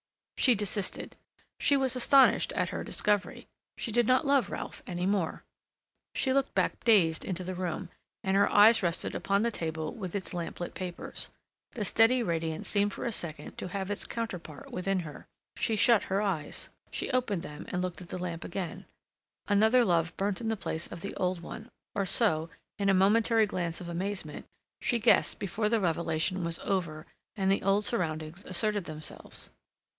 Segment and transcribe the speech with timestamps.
[0.35, 1.15] She desisted.
[1.59, 3.45] She was astonished at her discovery.
[3.77, 5.43] She did not love Ralph any more.
[6.15, 7.89] She looked back dazed into the room,
[8.23, 11.29] and her eyes rested upon the table with its lamp lit papers.
[11.73, 16.01] The steady radiance seemed for a second to have its counterpart within her; she shut
[16.05, 18.85] her eyes; she opened them and looked at the lamp again;
[19.47, 22.49] another love burnt in the place of the old one, or so,
[22.79, 24.47] in a momentary glance of amazement,
[24.81, 27.05] she guessed before the revelation was over
[27.35, 29.51] and the old surroundings asserted themselves.